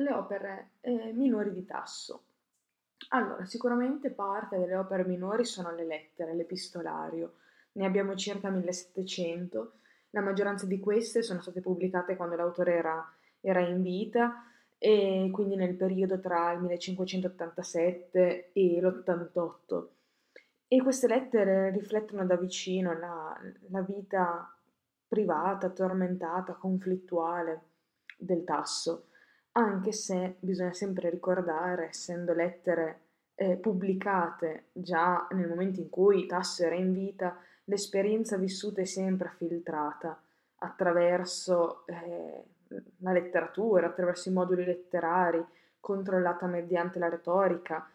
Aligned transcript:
le 0.00 0.12
opere 0.12 0.70
eh, 0.80 1.12
minori 1.12 1.52
di 1.52 1.64
Tasso. 1.64 2.24
Allora, 3.08 3.44
sicuramente 3.44 4.10
parte 4.10 4.58
delle 4.58 4.76
opere 4.76 5.04
minori 5.04 5.44
sono 5.44 5.74
le 5.74 5.84
lettere, 5.84 6.34
l'epistolario. 6.34 7.34
Ne 7.72 7.86
abbiamo 7.86 8.14
circa 8.14 8.50
1700. 8.50 9.72
La 10.10 10.20
maggioranza 10.20 10.66
di 10.66 10.78
queste 10.80 11.22
sono 11.22 11.40
state 11.40 11.60
pubblicate 11.60 12.16
quando 12.16 12.36
l'autore 12.36 12.74
era, 12.74 13.12
era 13.40 13.60
in 13.60 13.82
vita 13.82 14.44
e 14.78 15.28
quindi 15.32 15.56
nel 15.56 15.74
periodo 15.74 16.18
tra 16.20 16.52
il 16.52 16.60
1587 16.60 18.50
e 18.52 18.80
l'88. 18.80 19.86
E 20.68 20.82
queste 20.82 21.08
lettere 21.08 21.70
riflettono 21.70 22.24
da 22.24 22.36
vicino 22.36 22.96
la, 22.96 23.36
la 23.70 23.82
vita 23.82 24.54
privata, 25.08 25.68
tormentata, 25.70 26.54
conflittuale 26.54 27.62
del 28.16 28.44
Tasso 28.44 29.06
anche 29.52 29.92
se 29.92 30.36
bisogna 30.40 30.72
sempre 30.72 31.10
ricordare, 31.10 31.88
essendo 31.88 32.32
lettere 32.32 33.00
eh, 33.34 33.56
pubblicate 33.56 34.66
già 34.72 35.26
nel 35.30 35.48
momento 35.48 35.80
in 35.80 35.88
cui 35.88 36.26
Tasso 36.26 36.64
era 36.64 36.74
in 36.74 36.92
vita, 36.92 37.36
l'esperienza 37.64 38.36
vissuta 38.36 38.80
è 38.80 38.84
sempre 38.84 39.30
filtrata 39.36 40.20
attraverso 40.56 41.86
eh, 41.86 42.44
la 42.98 43.12
letteratura, 43.12 43.86
attraverso 43.86 44.28
i 44.28 44.32
moduli 44.32 44.64
letterari, 44.64 45.44
controllata 45.80 46.46
mediante 46.46 46.98
la 46.98 47.08
retorica, 47.08 47.88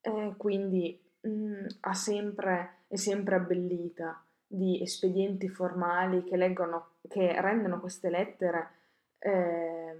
eh, 0.00 0.34
quindi 0.36 1.00
mh, 1.20 1.30
mm, 1.30 1.66
sempre, 1.92 2.70
è 2.88 2.96
sempre 2.96 3.36
abbellita 3.36 4.22
di 4.46 4.82
espedienti 4.82 5.48
formali 5.48 6.24
che, 6.24 6.36
leggono, 6.36 6.94
che 7.06 7.40
rendono 7.40 7.78
queste 7.80 8.10
lettere 8.10 8.70
eh, 9.18 9.96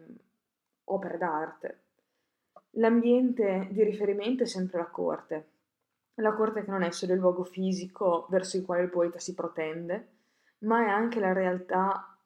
opere 0.89 1.19
d'arte. 1.19 1.81
L'ambiente 2.73 3.69
di 3.71 3.83
riferimento 3.83 4.43
è 4.43 4.47
sempre 4.47 4.79
la 4.79 4.87
corte. 4.87 5.49
La 6.15 6.35
corte 6.35 6.65
che 6.65 6.71
non 6.71 6.83
è 6.83 6.91
solo 6.91 7.13
il 7.13 7.21
luogo 7.21 7.45
fisico 7.45 8.27
verso 8.29 8.57
il 8.57 8.65
quale 8.65 8.83
il 8.83 8.91
poeta 8.91 9.19
si 9.19 9.35
protende, 9.35 10.09
ma 10.61 10.85
è 10.85 10.89
anche 10.89 11.21
la 11.21 11.33
realtà 11.33 12.17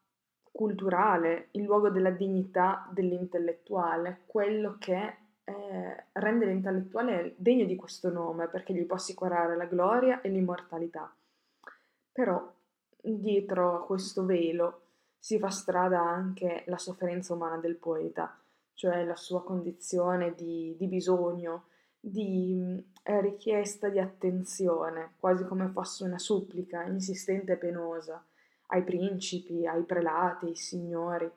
culturale, 0.51 1.49
il 1.53 1.63
luogo 1.63 1.91
della 1.91 2.11
dignità 2.11 2.89
dell'intellettuale, 2.91 4.23
quello 4.27 4.77
che 4.79 5.17
eh, 5.45 6.05
rende 6.13 6.47
l'intellettuale 6.47 7.35
degno 7.37 7.65
di 7.65 7.77
questo 7.77 8.11
nome 8.11 8.49
perché 8.49 8.73
gli 8.73 8.85
può 8.85 8.97
assicurare 8.97 9.57
la 9.57 9.65
gloria 9.65 10.21
e 10.21 10.29
l'immortalità. 10.29 11.13
Però 12.13 12.53
dietro 13.01 13.77
a 13.77 13.85
questo 13.85 14.25
velo 14.25 14.81
si 15.19 15.39
fa 15.39 15.51
strada 15.51 16.01
anche 16.01 16.65
la 16.67 16.79
sofferenza 16.79 17.35
umana 17.35 17.57
del 17.57 17.77
poeta, 17.77 18.37
cioè 18.75 19.05
la 19.05 19.17
sua 19.17 19.43
condizione 19.43 20.35
di, 20.35 20.75
di 20.79 20.87
bisogno, 20.87 21.65
di 21.99 22.85
eh, 23.03 23.21
richiesta 23.21 23.89
di 23.89 23.99
attenzione, 23.99 25.13
quasi 25.19 25.45
come 25.45 25.69
fosse 25.69 26.05
una 26.05 26.19
supplica 26.19 26.83
insistente 26.85 27.53
e 27.53 27.57
penosa 27.57 28.25
ai 28.73 28.83
principi, 28.83 29.67
ai 29.67 29.83
prelati, 29.83 30.47
ai 30.47 30.57
signori. 30.57 31.31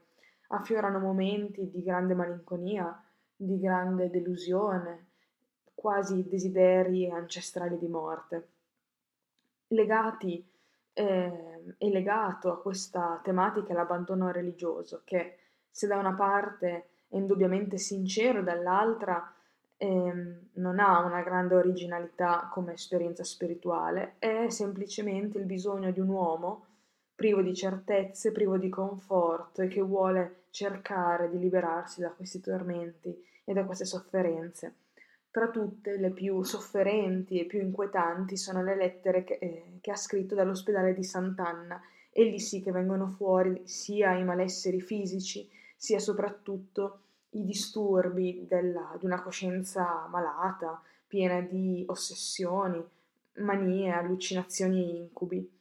Affiorano 0.47 0.99
momenti 0.99 1.69
di 1.69 1.83
grande 1.83 2.13
malinconia, 2.13 3.03
di 3.35 3.59
grande 3.59 4.09
delusione, 4.09 5.07
quasi 5.73 6.25
desideri 6.27 7.09
ancestrali 7.09 7.77
di 7.77 7.87
morte. 7.87 8.47
Legati 9.67 10.47
eh, 10.93 11.75
è 11.77 11.89
legato 11.89 12.51
a 12.51 12.61
questa 12.61 13.19
tematica 13.21 13.73
l'abbandono 13.73 14.31
religioso, 14.31 15.01
che 15.03 15.37
se 15.69 15.87
da 15.87 15.97
una 15.97 16.13
parte 16.13 16.89
è 17.07 17.15
indubbiamente 17.15 17.77
sincero, 17.77 18.41
dall'altra 18.41 19.33
ehm, 19.77 20.49
non 20.53 20.79
ha 20.79 20.99
una 20.99 21.21
grande 21.21 21.55
originalità 21.55 22.49
come 22.51 22.73
esperienza 22.73 23.23
spirituale, 23.23 24.15
è 24.19 24.49
semplicemente 24.49 25.37
il 25.37 25.45
bisogno 25.45 25.91
di 25.91 25.99
un 25.99 26.09
uomo 26.09 26.65
privo 27.15 27.41
di 27.41 27.55
certezze, 27.55 28.31
privo 28.31 28.57
di 28.57 28.69
conforto 28.69 29.61
e 29.61 29.67
che 29.67 29.81
vuole 29.81 30.43
cercare 30.49 31.29
di 31.29 31.39
liberarsi 31.39 32.01
da 32.01 32.09
questi 32.09 32.41
tormenti 32.41 33.15
e 33.43 33.53
da 33.53 33.63
queste 33.63 33.85
sofferenze. 33.85 34.75
Tra 35.31 35.49
tutte, 35.49 35.97
le 35.97 36.11
più 36.11 36.43
sofferenti 36.43 37.39
e 37.39 37.45
più 37.45 37.61
inquietanti 37.61 38.37
sono 38.37 38.63
le 38.63 38.75
lettere 38.75 39.23
che, 39.23 39.37
eh, 39.39 39.77
che 39.81 39.91
ha 39.91 39.95
scritto 39.95 40.35
dall'ospedale 40.35 40.93
di 40.93 41.03
Sant'Anna, 41.03 41.81
e 42.17 42.23
lì 42.23 42.39
sì 42.39 42.61
che 42.61 42.71
vengono 42.71 43.07
fuori 43.07 43.63
sia 43.65 44.13
i 44.13 44.23
malesseri 44.23 44.79
fisici, 44.79 45.49
sia 45.75 45.99
soprattutto 45.99 46.99
i 47.31 47.43
disturbi 47.43 48.45
della, 48.47 48.95
di 48.99 49.05
una 49.05 49.21
coscienza 49.21 50.07
malata, 50.09 50.81
piena 51.07 51.41
di 51.41 51.83
ossessioni, 51.87 52.83
manie, 53.35 53.91
allucinazioni 53.91 54.91
e 54.91 54.97
incubi. 54.97 55.51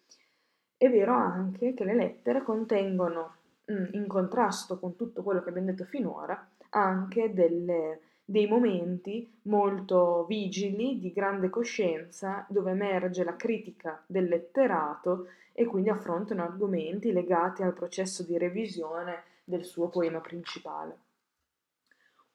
È 0.77 0.89
vero 0.89 1.15
anche 1.15 1.75
che 1.75 1.85
le 1.85 1.95
lettere 1.95 2.43
contengono, 2.43 3.35
mm, 3.71 3.85
in 3.93 4.07
contrasto 4.07 4.79
con 4.79 4.97
tutto 4.97 5.23
quello 5.23 5.43
che 5.43 5.49
abbiamo 5.51 5.69
detto 5.69 5.85
finora, 5.85 6.49
anche 6.71 7.33
delle, 7.33 8.01
dei 8.25 8.47
momenti 8.47 9.39
molto 9.43 10.25
vigili 10.27 10.99
di 10.99 11.13
grande 11.13 11.51
coscienza 11.51 12.47
dove 12.49 12.71
emerge 12.71 13.25
la 13.25 13.37
critica 13.37 14.03
del 14.07 14.25
letterato 14.25 15.29
e 15.53 15.67
quindi 15.67 15.91
affrontano 15.91 16.43
argomenti 16.43 17.13
legati 17.13 17.63
al 17.63 17.75
processo 17.75 18.23
di 18.25 18.37
revisione 18.39 19.23
del 19.45 19.65
suo 19.65 19.89
poema 19.89 20.21
principale. 20.21 20.99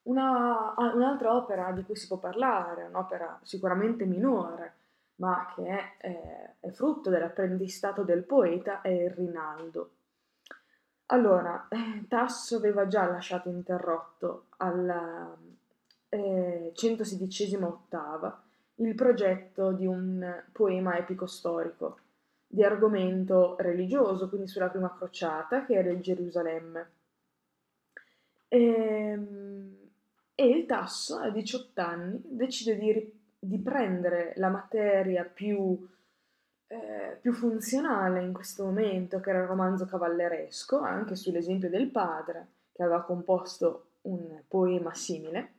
Una, 0.03 0.75
ah, 0.75 0.93
un'altra 0.93 1.35
opera 1.35 1.71
di 1.71 1.83
cui 1.83 1.95
si 1.95 2.07
può 2.07 2.17
parlare, 2.17 2.85
un'opera 2.85 3.39
sicuramente 3.43 4.05
minore, 4.05 4.75
ma 5.15 5.51
che 5.53 5.65
è, 5.67 5.97
è, 5.97 6.55
è 6.59 6.69
frutto 6.69 7.09
dell'apprendistato 7.09 8.03
del 8.03 8.23
poeta, 8.23 8.81
è 8.81 8.89
il 8.89 9.11
Rinaldo. 9.11 9.91
Allora, 11.07 11.67
eh, 11.69 12.05
Tasso 12.07 12.57
aveva 12.57 12.87
già 12.87 13.05
lasciato 13.05 13.49
interrotto 13.49 14.45
alla 14.57 15.35
eh, 16.09 16.71
116 16.73 17.55
ottava 17.55 18.41
il 18.75 18.95
progetto 18.95 19.71
di 19.71 19.85
un 19.85 20.43
poema 20.51 20.97
epico 20.97 21.25
storico 21.25 21.99
di 22.47 22.63
argomento 22.63 23.55
religioso, 23.59 24.27
quindi 24.29 24.47
sulla 24.47 24.69
prima 24.69 24.91
crociata, 24.95 25.65
che 25.65 25.73
era 25.73 25.89
il 25.89 25.99
Gerusalemme. 25.99 26.89
E, 28.49 28.57
ehm, 28.57 29.77
e 30.35 30.47
il 30.47 30.65
Tasso 30.65 31.17
a 31.17 31.29
18 31.29 31.81
anni 31.81 32.21
decide 32.25 32.77
di, 32.77 33.19
di 33.37 33.59
prendere 33.59 34.33
la 34.37 34.49
materia 34.49 35.23
più, 35.23 35.87
eh, 36.67 37.17
più 37.21 37.33
funzionale 37.33 38.23
in 38.23 38.33
questo 38.33 38.63
momento, 38.63 39.19
che 39.19 39.29
era 39.29 39.41
il 39.41 39.47
romanzo 39.47 39.85
cavalleresco, 39.85 40.79
anche 40.79 41.15
sull'esempio 41.15 41.69
del 41.69 41.91
padre, 41.91 42.47
che 42.71 42.83
aveva 42.83 43.03
composto 43.03 43.91
un 44.03 44.41
poema 44.47 44.93
simile, 44.93 45.53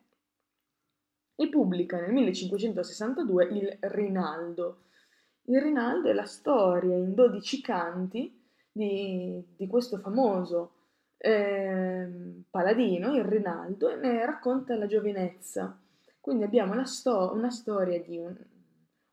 e 1.37 1.49
pubblica 1.49 2.01
nel 2.01 2.13
1562 2.13 3.45
il 3.45 3.77
Rinaldo. 3.81 4.85
Il 5.45 5.61
Rinaldo 5.61 6.09
è 6.09 6.13
la 6.13 6.27
storia 6.27 6.97
in 6.97 7.15
12 7.15 7.61
canti 7.61 8.43
di, 8.71 9.43
di 9.57 9.67
questo 9.67 9.99
famoso 9.99 10.80
eh, 11.23 12.09
paladino, 12.49 13.15
il 13.15 13.25
Rinaldo, 13.25 13.91
e 13.91 13.97
ne 13.97 14.25
racconta 14.25 14.75
la 14.75 14.87
giovinezza. 14.87 15.77
Quindi 16.19 16.45
abbiamo 16.45 16.73
una, 16.73 16.87
sto- 16.87 17.33
una 17.35 17.51
storia 17.51 18.01
di 18.01 18.17
un, 18.17 18.35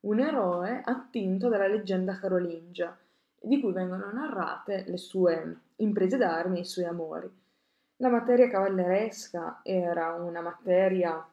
un, 0.02 0.20
eroe 0.20 0.82
attinto 0.84 1.50
dalla 1.50 1.68
leggenda 1.68 2.18
carolingia, 2.18 2.98
di 3.40 3.60
cui 3.60 3.74
vengono 3.74 4.10
narrate 4.12 4.86
le 4.88 4.98
sue 4.98 5.58
imprese 5.78 6.18
d'armi 6.18 6.60
e 6.60 6.62
i 6.62 6.66
suoi 6.66 6.86
amori. 6.86 7.30
La 7.98 8.10
materia 8.10 8.50
cavalleresca 8.50 9.60
era 9.64 10.14
una 10.14 10.42
materia 10.42 11.26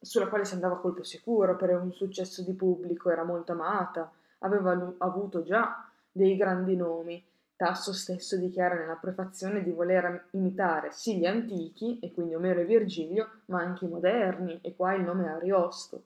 sulla 0.00 0.28
quale 0.28 0.44
si 0.44 0.54
andava 0.54 0.74
a 0.76 0.78
colpo 0.78 1.02
sicuro 1.02 1.56
per 1.56 1.70
un 1.70 1.92
successo 1.92 2.42
di 2.42 2.52
pubblico, 2.52 3.10
era 3.10 3.24
molto 3.24 3.52
amata, 3.52 4.10
aveva 4.38 4.94
avuto 4.98 5.42
già 5.42 5.84
dei 6.10 6.36
grandi 6.36 6.76
nomi 6.76 7.22
Tasso 7.60 7.92
stesso 7.92 8.38
dichiara 8.38 8.74
nella 8.74 8.94
prefazione 8.94 9.62
di 9.62 9.70
voler 9.70 10.28
imitare 10.30 10.92
sì 10.92 11.18
gli 11.18 11.26
antichi, 11.26 11.98
e 11.98 12.10
quindi 12.10 12.34
Omero 12.34 12.60
e 12.60 12.64
Virgilio, 12.64 13.42
ma 13.48 13.60
anche 13.60 13.84
i 13.84 13.88
moderni, 13.88 14.58
e 14.62 14.74
qua 14.74 14.94
il 14.94 15.02
nome 15.02 15.26
è 15.26 15.28
Ariosto. 15.28 16.04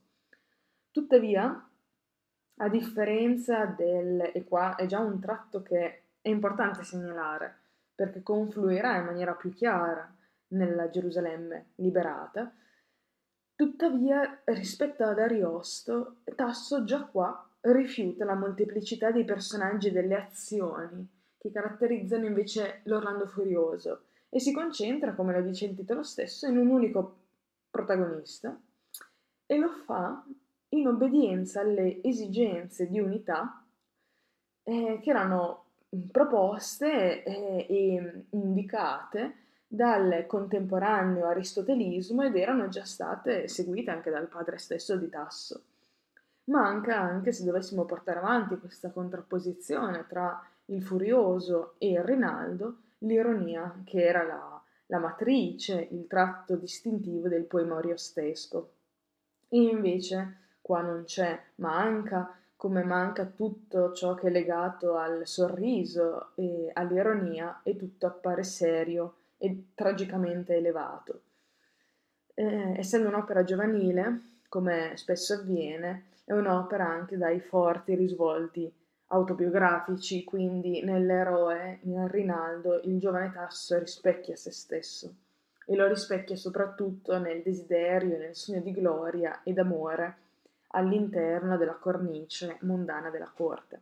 Tuttavia, 0.91 1.71
a 2.57 2.69
differenza 2.69 3.67
del, 3.67 4.33
e 4.35 4.43
qua 4.43 4.75
è 4.75 4.87
già 4.87 4.99
un 4.99 5.21
tratto 5.21 5.63
che 5.63 6.03
è 6.21 6.29
importante 6.29 6.83
segnalare, 6.83 7.57
perché 7.95 8.25
confluirà 8.25 8.97
in 8.97 9.05
maniera 9.05 9.35
più 9.35 9.55
chiara 9.55 10.13
nella 10.49 10.91
Gerusalemme 10.91 11.67
liberata, 11.77 12.53
tuttavia 13.55 14.41
rispetto 14.47 15.05
ad 15.05 15.21
Ariosto, 15.21 16.17
Tasso 16.35 16.83
già 16.83 17.05
qua 17.05 17.49
rifiuta 17.61 18.25
la 18.25 18.35
molteplicità 18.35 19.13
dei 19.13 19.25
personaggi 19.25 19.87
e 19.87 19.93
delle 19.93 20.17
azioni 20.17 21.14
che 21.45 21.53
caratterizzano 21.53 22.25
invece 22.25 22.81
l'Orlando 22.85 23.27
Furioso 23.27 24.05
e 24.31 24.41
si 24.41 24.51
concentra, 24.51 25.13
come 25.13 25.35
lo 25.35 25.43
dice 25.43 25.67
il 25.67 25.77
titolo 25.77 26.03
stesso, 26.03 26.47
in 26.47 26.57
un 26.57 26.69
unico 26.69 27.19
protagonista 27.69 28.59
e 29.45 29.59
lo 29.59 29.69
fa 29.85 30.25
in 30.71 30.89
obbedienza 30.89 31.61
alle 31.61 32.03
esigenze 32.03 32.89
di 32.89 32.99
unità 32.99 33.63
eh, 34.63 34.99
che 35.03 35.11
erano 35.11 35.65
proposte 36.11 37.23
eh, 37.23 37.67
e 37.69 38.25
indicate 38.31 39.35
dal 39.67 40.25
contemporaneo 40.27 41.27
aristotelismo 41.27 42.23
ed 42.23 42.37
erano 42.37 42.69
già 42.69 42.87
state 42.87 43.49
seguite 43.49 43.91
anche 43.91 44.11
dal 44.11 44.29
padre 44.29 44.57
stesso 44.57 44.97
di 44.97 45.11
Tasso. 45.11 45.63
Manca 46.45 46.99
anche, 46.99 47.33
se 47.33 47.45
dovessimo 47.45 47.85
portare 47.85 48.19
avanti 48.19 48.57
questa 48.59 48.91
contrapposizione 48.91 50.07
tra 50.09 50.43
il 50.67 50.83
furioso 50.83 51.75
e 51.79 51.91
il 51.93 52.03
Rinaldo, 52.03 52.79
l'ironia 52.99 53.83
che 53.85 54.03
era 54.05 54.25
la, 54.25 54.63
la 54.87 54.99
matrice, 54.99 55.89
il 55.91 56.07
tratto 56.07 56.57
distintivo 56.57 57.29
del 57.29 57.45
poema 57.45 57.77
oriostesco. 57.77 58.73
E 59.49 59.61
invece 59.61 60.37
qua 60.61 60.81
non 60.81 61.05
c'è, 61.05 61.39
manca, 61.57 62.37
come 62.57 62.83
manca 62.83 63.27
tutto 63.27 63.93
ciò 63.93 64.15
che 64.15 64.29
è 64.29 64.31
legato 64.31 64.97
al 64.97 65.27
sorriso 65.27 66.31
e 66.35 66.71
all'ironia 66.73 67.61
e 67.63 67.77
tutto 67.77 68.07
appare 68.07 68.43
serio 68.43 69.17
e 69.37 69.67
tragicamente 69.75 70.55
elevato. 70.57 71.21
Eh, 72.33 72.79
essendo 72.79 73.09
un'opera 73.09 73.45
giovanile, 73.45 74.41
come 74.49 74.93
spesso 74.97 75.35
avviene, 75.35 76.07
è 76.25 76.33
un'opera 76.33 76.89
anche 76.89 77.19
dai 77.19 77.41
forti 77.41 77.95
risvolti 77.95 78.73
autobiografici, 79.15 80.25
quindi 80.25 80.83
nell'eroe, 80.83 81.79
in 81.83 82.09
Rinaldo, 82.09 82.81
il 82.83 82.99
giovane 82.99 83.33
Tasso 83.33 83.79
rispecchia 83.79 84.37
se 84.37 84.51
stesso 84.51 85.15
e 85.67 85.77
lo 85.77 85.87
rispecchia 85.87 86.37
soprattutto 86.37 87.19
nel 87.19 87.43
desiderio 87.43 88.17
e 88.17 88.19
nel 88.19 88.37
sogno 88.37 88.61
di 88.61 88.73
gloria 88.73 89.41
ed 89.45 89.59
amore 89.59 90.17
all'interno 90.69 91.57
della 91.57 91.75
cornice 91.75 92.59
mondana 92.61 93.11
della 93.11 93.31
corte. 93.35 93.81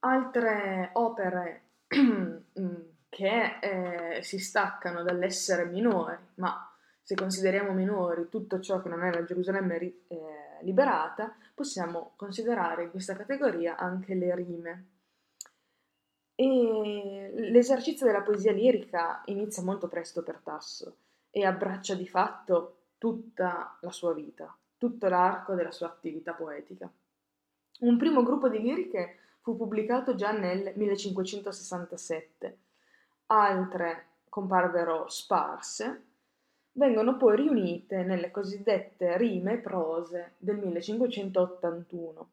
Altre 0.00 0.90
opere 0.94 1.62
mm, 1.96 2.74
che 3.08 3.58
eh, 3.60 4.22
si 4.22 4.38
staccano 4.38 5.02
dall'essere 5.02 5.66
minori, 5.66 6.16
ma 6.36 6.68
se 7.02 7.14
consideriamo 7.14 7.72
minori 7.72 8.28
tutto 8.28 8.60
ciò 8.60 8.80
che 8.80 8.88
non 8.88 9.04
è 9.04 9.12
la 9.12 9.24
Gerusalemme 9.24 9.76
eh, 10.08 10.33
liberata, 10.64 11.34
possiamo 11.54 12.12
considerare 12.16 12.84
in 12.84 12.90
questa 12.90 13.14
categoria 13.14 13.76
anche 13.76 14.14
le 14.14 14.34
rime. 14.34 14.86
E 16.34 17.30
l'esercizio 17.34 18.06
della 18.06 18.22
poesia 18.22 18.52
lirica 18.52 19.22
inizia 19.26 19.62
molto 19.62 19.86
presto 19.86 20.22
per 20.22 20.40
Tasso 20.42 20.96
e 21.30 21.44
abbraccia 21.44 21.94
di 21.94 22.08
fatto 22.08 22.78
tutta 22.98 23.76
la 23.80 23.90
sua 23.90 24.12
vita, 24.14 24.56
tutto 24.76 25.08
l'arco 25.08 25.54
della 25.54 25.70
sua 25.70 25.86
attività 25.86 26.32
poetica. 26.32 26.90
Un 27.80 27.96
primo 27.96 28.22
gruppo 28.22 28.48
di 28.48 28.60
liriche 28.60 29.18
fu 29.40 29.56
pubblicato 29.56 30.14
già 30.14 30.32
nel 30.32 30.72
1567, 30.74 32.58
altre 33.26 34.06
comparvero 34.28 35.08
sparse, 35.08 36.02
vengono 36.74 37.16
poi 37.16 37.36
riunite 37.36 38.02
nelle 38.02 38.30
cosiddette 38.30 39.16
rime 39.16 39.58
prose 39.58 40.34
del 40.38 40.56
1581. 40.56 42.30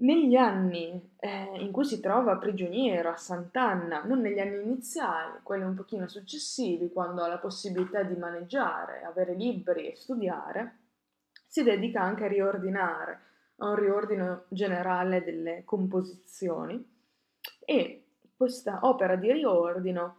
Negli 0.00 0.36
anni 0.36 1.14
eh, 1.18 1.50
in 1.58 1.72
cui 1.72 1.84
si 1.84 1.98
trova 1.98 2.36
prigioniero 2.36 3.10
a 3.10 3.16
Sant'Anna, 3.16 4.04
non 4.04 4.20
negli 4.20 4.38
anni 4.38 4.62
iniziali, 4.62 5.40
quelli 5.42 5.64
un 5.64 5.74
pochino 5.74 6.06
successivi, 6.06 6.92
quando 6.92 7.22
ha 7.22 7.28
la 7.28 7.38
possibilità 7.38 8.04
di 8.04 8.14
maneggiare, 8.14 9.02
avere 9.02 9.34
libri 9.34 9.90
e 9.90 9.96
studiare, 9.96 10.76
si 11.48 11.64
dedica 11.64 12.00
anche 12.00 12.26
a 12.26 12.28
riordinare, 12.28 13.20
a 13.56 13.70
un 13.70 13.74
riordino 13.74 14.44
generale 14.48 15.24
delle 15.24 15.64
composizioni 15.64 16.96
e 17.64 18.04
questa 18.36 18.78
opera 18.82 19.16
di 19.16 19.32
riordino 19.32 20.18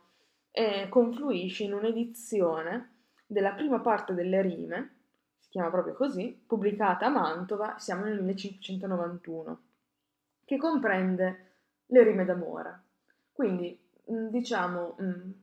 eh, 0.52 0.90
confluisce 0.90 1.64
in 1.64 1.74
un'edizione 1.74 2.89
della 3.32 3.52
prima 3.52 3.80
parte 3.80 4.16
delle 4.16 4.42
rime, 4.42 4.96
si 5.38 5.50
chiama 5.50 5.70
proprio 5.70 5.94
così, 5.94 6.36
pubblicata 6.48 7.06
a 7.06 7.10
Mantova, 7.10 7.78
siamo 7.78 8.06
nel 8.06 8.24
1591, 8.24 9.62
che 10.46 10.58
comprende 10.58 11.46
le 11.86 12.04
rime 12.04 12.26
d'amore. 12.26 12.80
Quindi, 13.32 13.80
diciamo, 14.04 14.96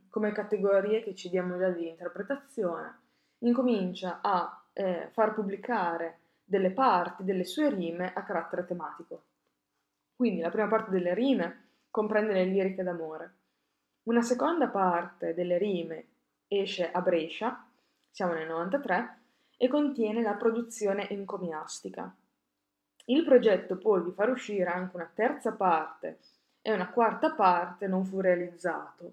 come 0.08 0.32
categorie 0.32 1.00
che 1.04 1.14
ci 1.14 1.30
diamo 1.30 1.58
già 1.58 1.70
di 1.70 1.86
interpretazione, 1.86 2.98
incomincia 3.38 4.18
a 4.20 4.64
eh, 4.72 5.08
far 5.12 5.32
pubblicare 5.32 6.18
delle 6.44 6.72
parti 6.72 7.22
delle 7.22 7.44
sue 7.44 7.70
rime 7.70 8.12
a 8.12 8.24
carattere 8.24 8.66
tematico. 8.66 9.22
Quindi 10.16 10.40
la 10.40 10.50
prima 10.50 10.66
parte 10.66 10.90
delle 10.90 11.14
rime 11.14 11.68
comprende 11.88 12.32
le 12.32 12.46
liriche 12.46 12.82
d'amore. 12.82 13.34
Una 14.04 14.22
seconda 14.22 14.66
parte 14.66 15.34
delle 15.34 15.56
rime 15.56 16.06
esce 16.48 16.90
a 16.90 17.00
Brescia, 17.00 17.65
siamo 18.16 18.32
nel 18.32 18.48
93, 18.48 19.18
e 19.58 19.68
contiene 19.68 20.22
la 20.22 20.32
produzione 20.32 21.06
encomiastica. 21.10 22.16
Il 23.08 23.22
progetto 23.26 23.76
poi 23.76 24.04
di 24.04 24.10
far 24.10 24.30
uscire 24.30 24.70
anche 24.70 24.96
una 24.96 25.10
terza 25.12 25.52
parte 25.52 26.20
e 26.62 26.72
una 26.72 26.88
quarta 26.88 27.32
parte 27.32 27.86
non 27.86 28.06
fu 28.06 28.22
realizzato, 28.22 29.12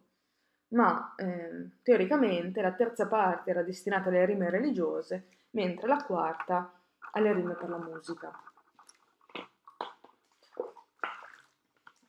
ma 0.69 1.15
eh, 1.17 1.71
teoricamente 1.81 2.61
la 2.61 2.71
terza 2.71 3.05
parte 3.05 3.49
era 3.49 3.61
destinata 3.61 4.07
alle 4.07 4.25
rime 4.25 4.49
religiose 4.49 5.27
mentre 5.49 5.85
la 5.85 6.01
quarta 6.01 6.71
alle 7.11 7.33
rime 7.33 7.55
per 7.55 7.67
la 7.67 7.79
musica. 7.79 8.31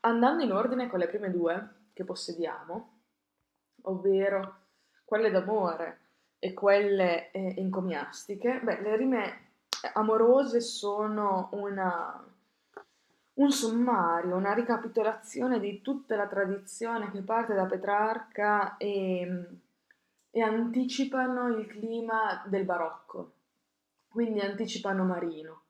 Andando 0.02 0.44
in 0.44 0.52
ordine 0.52 0.88
con 0.88 1.00
le 1.00 1.08
prime 1.08 1.32
due 1.32 1.88
che 1.92 2.04
possediamo, 2.04 2.98
ovvero 3.82 4.58
quelle 5.04 5.32
d'amore 5.32 6.02
e 6.44 6.52
quelle 6.52 7.30
eh, 7.30 7.54
encomiastiche, 7.56 8.60
beh, 8.62 8.82
le 8.82 8.96
rime 8.96 9.40
amorose 9.94 10.60
sono 10.60 11.48
una, 11.52 12.22
un 13.34 13.50
sommario, 13.50 14.36
una 14.36 14.52
ricapitolazione 14.52 15.58
di 15.58 15.80
tutta 15.80 16.16
la 16.16 16.26
tradizione 16.26 17.10
che 17.10 17.22
parte 17.22 17.54
da 17.54 17.64
Petrarca 17.64 18.76
e, 18.76 19.46
e 20.30 20.40
anticipano 20.42 21.48
il 21.48 21.66
clima 21.66 22.44
del 22.46 22.64
barocco 22.64 23.32
quindi 24.14 24.38
anticipano 24.38 25.02
Marino. 25.02 25.62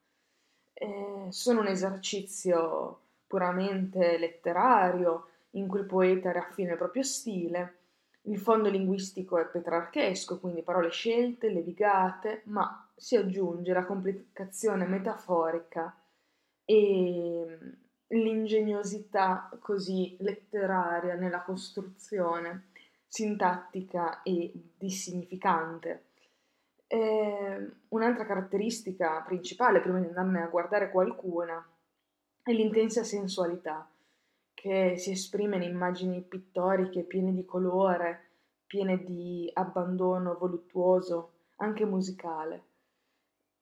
Eh, 0.71 1.27
sono 1.29 1.61
un 1.61 1.67
esercizio 1.67 2.99
puramente 3.25 4.19
letterario 4.19 5.29
in 5.51 5.67
cui 5.67 5.79
il 5.79 5.87
poeta 5.87 6.31
raffina 6.31 6.73
il 6.73 6.77
proprio 6.77 7.01
stile. 7.01 7.77
Il 8.27 8.39
fondo 8.39 8.69
linguistico 8.69 9.37
è 9.37 9.45
petrarchesco, 9.45 10.39
quindi 10.39 10.63
parole 10.63 10.89
scelte, 10.89 11.49
levigate, 11.49 12.41
ma 12.45 12.89
si 12.95 13.15
aggiunge 13.15 13.71
la 13.71 13.85
complicazione 13.85 14.85
metaforica 14.87 15.95
e 16.63 17.59
l'ingegnosità 18.07 19.49
così 19.59 20.15
letteraria 20.19 21.13
nella 21.13 21.43
costruzione 21.43 22.69
sintattica 23.07 24.23
e 24.23 24.51
dissignificante. 24.75 26.05
Eh, 26.87 27.71
un'altra 27.89 28.25
caratteristica 28.25 29.21
principale, 29.21 29.81
prima 29.81 29.99
di 29.99 30.07
andarne 30.07 30.41
a 30.41 30.47
guardare 30.47 30.89
qualcuna, 30.89 31.63
è 32.41 32.51
l'intensa 32.51 33.03
sensualità 33.03 33.87
che 34.65 34.97
si 34.97 35.11
esprime 35.11 35.57
in 35.57 35.61
immagini 35.61 36.23
pittoriche 36.23 37.03
piene 37.03 37.31
di 37.31 37.45
colore, 37.45 38.29
piene 38.65 39.03
di 39.03 39.47
abbandono 39.53 40.35
voluttuoso, 40.39 41.33
anche 41.57 41.85
musicale. 41.85 42.63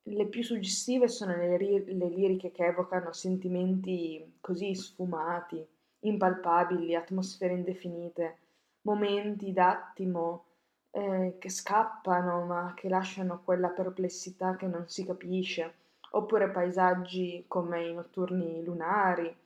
Le 0.04 0.28
più 0.28 0.42
suggestive 0.44 1.10
sono 1.10 1.36
le, 1.36 1.58
le 1.58 2.08
liriche 2.08 2.52
che 2.52 2.68
evocano 2.68 3.12
sentimenti 3.12 4.38
così 4.40 4.74
sfumati, 4.76 5.68
impalpabili, 6.00 6.96
atmosfere 6.96 7.54
indefinite, 7.54 8.38
momenti 8.84 9.52
d'attimo 9.52 10.46
eh, 10.92 11.36
che 11.38 11.50
scappano 11.50 12.46
ma 12.46 12.74
che 12.78 12.88
lasciano 12.88 13.42
quella 13.44 13.68
perplessità 13.68 14.56
che 14.56 14.68
non 14.68 14.88
si 14.88 15.06
capisce, 15.06 15.74
oppure 16.12 16.50
paesaggi 16.50 17.44
come 17.46 17.90
i 17.90 17.94
notturni 17.94 18.64
lunari 18.64 19.42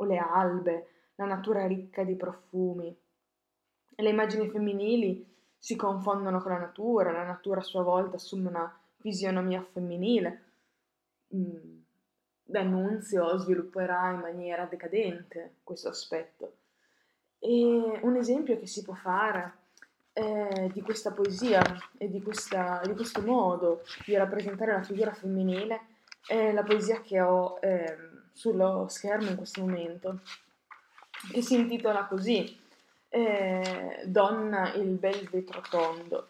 o 0.00 0.04
le 0.04 0.18
albe, 0.18 0.88
la 1.16 1.26
natura 1.26 1.66
ricca 1.66 2.02
di 2.02 2.14
profumi. 2.16 2.96
le 3.96 4.08
immagini 4.08 4.48
femminili 4.48 5.26
si 5.58 5.76
confondono 5.76 6.40
con 6.40 6.52
la 6.52 6.58
natura, 6.58 7.12
la 7.12 7.24
natura 7.24 7.60
a 7.60 7.64
sua 7.64 7.82
volta 7.82 8.16
assume 8.16 8.48
una 8.48 8.80
fisionomia 8.98 9.62
femminile. 9.62 10.44
Mm. 11.34 11.78
D'Annunzio 12.44 13.36
svilupperà 13.36 14.10
in 14.10 14.20
maniera 14.20 14.64
decadente 14.64 15.56
questo 15.62 15.88
aspetto. 15.88 16.56
E 17.38 18.00
un 18.02 18.16
esempio 18.16 18.58
che 18.58 18.66
si 18.66 18.82
può 18.82 18.94
fare 18.94 19.58
eh, 20.14 20.70
di 20.72 20.80
questa 20.80 21.12
poesia 21.12 21.62
e 21.98 22.08
di, 22.08 22.22
questa, 22.22 22.80
di, 22.84 22.94
questo 22.94 23.20
modo 23.20 23.82
di 24.04 24.16
rappresentare 24.16 24.72
la 24.72 24.82
figura 24.82 25.12
femminile 25.12 25.80
è 26.26 26.52
la 26.52 26.62
poesia 26.62 27.00
che 27.02 27.20
ho 27.20 27.58
eh, 27.60 28.09
sullo 28.32 28.86
schermo 28.88 29.28
in 29.28 29.36
questo 29.36 29.60
momento, 29.60 30.20
che 31.32 31.42
si 31.42 31.54
intitola 31.54 32.06
così, 32.06 32.58
eh, 33.08 34.02
Donna 34.06 34.72
il 34.74 34.88
bel 34.96 35.28
vetro 35.28 35.62
tondo. 35.68 36.26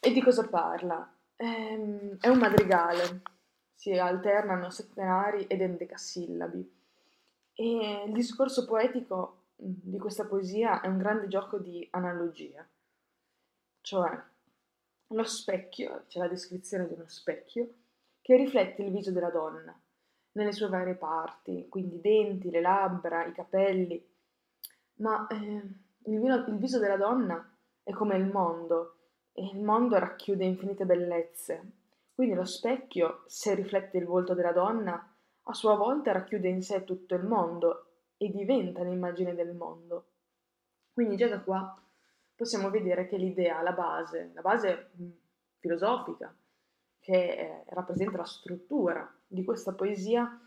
E 0.00 0.12
di 0.12 0.22
cosa 0.22 0.46
parla? 0.48 1.08
Ehm, 1.36 2.18
è 2.20 2.28
un 2.28 2.38
madrigale, 2.38 3.22
si 3.74 3.92
alternano 3.92 4.70
settenari 4.70 5.46
ed 5.46 5.60
endecasillabi. 5.60 6.74
E 7.54 8.04
il 8.06 8.12
discorso 8.12 8.64
poetico 8.64 9.44
di 9.56 9.98
questa 9.98 10.26
poesia 10.26 10.80
è 10.80 10.88
un 10.88 10.98
grande 10.98 11.28
gioco 11.28 11.58
di 11.58 11.86
analogia, 11.92 12.66
cioè 13.80 14.22
lo 15.08 15.24
specchio, 15.24 16.04
c'è 16.08 16.18
la 16.18 16.28
descrizione 16.28 16.86
di 16.86 16.94
uno 16.94 17.08
specchio, 17.08 17.72
che 18.20 18.36
riflette 18.36 18.82
il 18.82 18.90
viso 18.90 19.12
della 19.12 19.30
donna 19.30 19.78
nelle 20.36 20.52
sue 20.52 20.68
varie 20.68 20.94
parti, 20.94 21.66
quindi 21.68 21.96
i 21.96 22.00
denti, 22.00 22.50
le 22.50 22.60
labbra, 22.60 23.24
i 23.24 23.32
capelli, 23.32 24.02
ma 24.96 25.26
eh, 25.28 25.34
il, 25.34 26.20
vino, 26.20 26.36
il 26.36 26.58
viso 26.58 26.78
della 26.78 26.96
donna 26.96 27.56
è 27.82 27.92
come 27.92 28.16
il 28.16 28.26
mondo 28.26 28.98
e 29.32 29.44
il 29.44 29.62
mondo 29.62 29.98
racchiude 29.98 30.44
infinite 30.44 30.84
bellezze, 30.84 31.72
quindi 32.14 32.34
lo 32.34 32.44
specchio, 32.44 33.24
se 33.26 33.54
riflette 33.54 33.96
il 33.96 34.04
volto 34.04 34.34
della 34.34 34.52
donna, 34.52 35.14
a 35.48 35.54
sua 35.54 35.74
volta 35.74 36.12
racchiude 36.12 36.48
in 36.48 36.62
sé 36.62 36.84
tutto 36.84 37.14
il 37.14 37.24
mondo 37.24 37.86
e 38.16 38.30
diventa 38.30 38.82
l'immagine 38.82 39.34
del 39.34 39.54
mondo. 39.54 40.08
Quindi 40.92 41.16
già 41.16 41.28
da 41.28 41.40
qua 41.40 41.78
possiamo 42.34 42.70
vedere 42.70 43.06
che 43.06 43.16
l'idea, 43.16 43.62
la 43.62 43.72
base, 43.72 44.32
la 44.34 44.40
base 44.40 44.90
filosofica, 45.58 46.34
che 46.98 47.14
eh, 47.14 47.64
rappresenta 47.68 48.16
la 48.16 48.24
struttura 48.24 49.15
di 49.26 49.44
questa 49.44 49.72
poesia, 49.72 50.40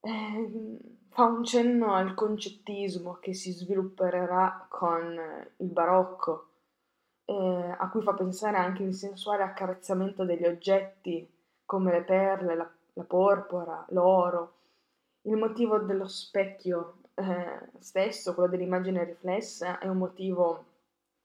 eh, 0.00 0.78
fa 1.08 1.24
un 1.24 1.44
cenno 1.44 1.94
al 1.94 2.14
concettismo 2.14 3.14
che 3.14 3.34
si 3.34 3.52
svilupperà 3.52 4.66
con 4.68 5.18
il 5.56 5.68
barocco, 5.68 6.48
eh, 7.24 7.74
a 7.78 7.88
cui 7.88 8.02
fa 8.02 8.14
pensare 8.14 8.56
anche 8.56 8.82
il 8.82 8.94
sensuale 8.94 9.42
accarezzamento 9.42 10.24
degli 10.24 10.44
oggetti 10.44 11.26
come 11.64 11.92
le 11.92 12.02
perle, 12.02 12.54
la, 12.54 12.70
la 12.94 13.04
porpora, 13.04 13.84
l'oro, 13.90 14.52
il 15.22 15.36
motivo 15.36 15.78
dello 15.78 16.06
specchio 16.06 16.96
eh, 17.14 17.70
stesso, 17.78 18.34
quello 18.34 18.50
dell'immagine 18.50 19.04
riflessa, 19.04 19.78
è 19.78 19.88
un 19.88 19.96
motivo 19.96 20.64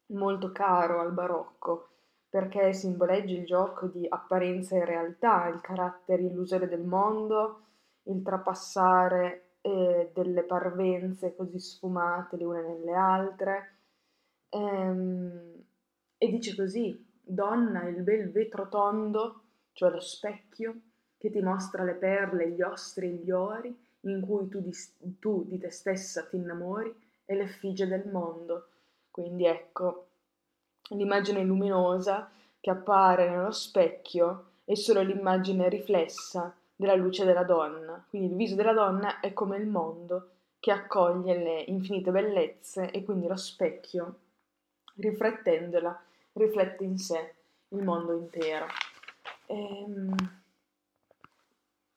molto 0.08 0.51
caro 0.51 1.01
al 1.01 1.12
barocco 1.12 1.88
perché 2.29 2.74
simboleggia 2.74 3.33
il 3.33 3.45
gioco 3.45 3.88
di 3.88 4.05
apparenza 4.07 4.75
e 4.75 4.86
realtà, 4.86 5.48
il 5.48 5.62
carattere 5.62 6.24
illusorio 6.24 6.67
del 6.67 6.83
mondo, 6.83 7.62
il 8.03 8.21
trapassare 8.21 9.55
eh, 9.62 10.12
delle 10.13 10.43
parvenze 10.43 11.36
così 11.36 11.59
sfumate 11.59 12.38
le 12.38 12.43
une 12.43 12.62
nelle 12.62 12.93
altre. 12.93 13.75
Ehm, 14.50 15.63
e 16.17 16.27
dice 16.29 16.55
così, 16.55 17.03
donna, 17.21 17.88
il 17.88 18.01
bel 18.03 18.31
vetro 18.31 18.67
tondo, 18.69 19.41
cioè 19.74 19.89
lo 19.89 20.00
specchio, 20.00 20.81
che 21.17 21.29
ti 21.31 21.41
mostra 21.41 21.83
le 21.83 21.93
perle, 21.93 22.51
gli 22.51 22.62
ostri 22.62 23.07
e 23.07 23.13
gli 23.13 23.31
ori, 23.31 23.75
in 24.01 24.21
cui 24.21 24.48
tu 24.48 24.62
di, 24.62 24.71
tu 25.19 25.45
di 25.48 25.57
te 25.57 25.71
stessa 25.71 26.25
ti 26.27 26.38
innamori, 26.38 26.93
è 27.25 27.33
l'effigie 27.36 27.88
del 27.88 28.07
mondo. 28.07 28.69
Quindi 29.09 29.45
ecco, 29.45 30.08
l'immagine 30.89 31.43
luminosa 31.43 32.29
che 32.60 32.69
appare 32.69 33.29
nello 33.29 33.51
specchio 33.51 34.46
è 34.65 34.75
solo 34.75 35.01
l'immagine 35.01 35.69
riflessa 35.69 36.53
della 36.75 36.96
luce 36.96 37.25
della 37.25 37.43
donna. 37.43 38.03
Quindi 38.10 38.29
il 38.29 38.36
viso 38.36 38.55
della 38.55 38.74
donna 38.74 39.19
è 39.19 39.34
come 39.34 39.58
il 39.58 39.67
mondo 39.67 40.29
che 40.60 40.72
accoglie 40.72 41.38
le 41.38 41.62
infinite 41.62 42.12
bellezze 42.12 42.91
e 42.91 43.03
quindi 43.03 43.27
lo 43.27 43.38
specchio, 43.38 44.15
riflettendola, 44.96 46.01
riflette 46.34 46.84
in 46.84 46.98
sé 46.98 47.34
il 47.69 47.84
mondo 47.84 48.13
intero. 48.13 48.65
Ehm, 49.48 50.15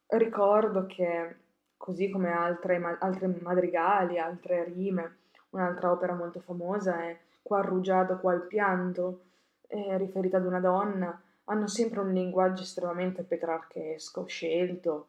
ricordo 0.06 0.86
che 0.86 1.36
così 1.76 2.08
come 2.10 2.30
altre, 2.30 2.80
altre 3.00 3.26
madrigali, 3.40 4.18
altre 4.18 4.64
rime. 4.64 5.16
Un'altra 5.52 5.90
opera 5.90 6.14
molto 6.14 6.40
famosa 6.40 7.02
è 7.02 7.18
Qua 7.42 7.60
rugiado, 7.60 8.18
qua 8.18 8.34
il 8.34 8.42
pianto, 8.42 9.24
eh, 9.66 9.98
riferita 9.98 10.36
ad 10.36 10.46
una 10.46 10.60
donna, 10.60 11.20
hanno 11.44 11.66
sempre 11.66 12.00
un 12.00 12.12
linguaggio 12.12 12.62
estremamente 12.62 13.24
petrarchesco, 13.24 14.24
scelto, 14.26 15.06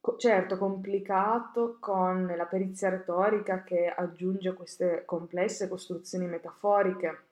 co- 0.00 0.16
certo 0.16 0.58
complicato 0.58 1.76
con 1.78 2.26
la 2.36 2.46
perizia 2.46 2.90
retorica 2.90 3.62
che 3.62 3.86
aggiunge 3.88 4.54
queste 4.54 5.04
complesse 5.04 5.68
costruzioni 5.68 6.26
metaforiche. 6.26 7.22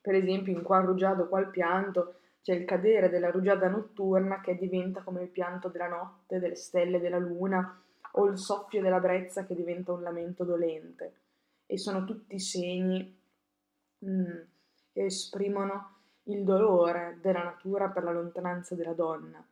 Per 0.00 0.14
esempio 0.14 0.52
in 0.52 0.62
Qua 0.62 0.80
rugiado, 0.80 1.28
qua 1.28 1.40
il 1.40 1.48
pianto 1.48 2.14
c'è 2.42 2.54
il 2.54 2.64
cadere 2.64 3.08
della 3.08 3.30
rugiada 3.30 3.68
notturna 3.68 4.40
che 4.40 4.56
diventa 4.56 5.02
come 5.02 5.22
il 5.22 5.28
pianto 5.28 5.68
della 5.68 5.88
notte, 5.88 6.38
delle 6.38 6.56
stelle, 6.56 7.00
della 7.00 7.18
luna, 7.18 7.80
o 8.12 8.26
il 8.26 8.38
soffio 8.38 8.80
della 8.80 9.00
brezza 9.00 9.44
che 9.44 9.54
diventa 9.54 9.92
un 9.92 10.02
lamento 10.02 10.44
dolente. 10.44 11.12
E 11.66 11.78
sono 11.78 12.04
tutti 12.04 12.38
segni 12.38 13.16
mm, 14.04 14.38
che 14.92 15.04
esprimono 15.04 15.92
il 16.24 16.44
dolore 16.44 17.18
della 17.20 17.42
natura 17.42 17.88
per 17.88 18.04
la 18.04 18.12
lontananza 18.12 18.74
della 18.74 18.92
donna. 18.92 19.44